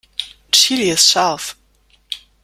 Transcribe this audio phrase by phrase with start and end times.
[0.51, 1.55] Chili ist scharf.